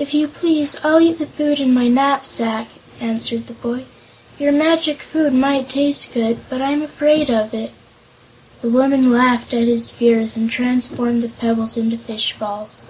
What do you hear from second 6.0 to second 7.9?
good, but I'm afraid of it."